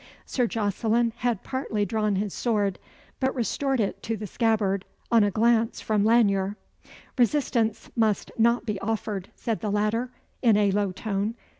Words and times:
Sir 0.25 0.47
Jocelyn 0.47 1.13
had 1.17 1.43
partly 1.43 1.85
drawn 1.85 2.15
his 2.15 2.33
sword, 2.33 2.79
but 3.19 3.35
restored 3.35 3.79
it 3.79 4.01
to 4.01 4.17
the 4.17 4.25
scabbard 4.25 4.83
on 5.11 5.23
a 5.23 5.29
glance 5.29 5.79
from 5.79 6.03
Lanyere. 6.03 6.55
"Resistance 7.19 7.91
must 7.95 8.31
not 8.35 8.65
be 8.65 8.79
offered," 8.81 9.29
said 9.35 9.59
the 9.61 9.69
latter, 9.69 10.09
in 10.41 10.57
a 10.57 10.71
low 10.71 10.91
tone. 10.91 11.35